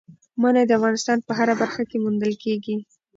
[0.41, 2.75] منی د افغانستان په هره برخه کې موندل کېږي.